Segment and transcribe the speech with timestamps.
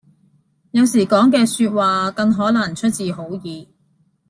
[0.71, 3.69] 有時講嘅說話更可能出自好意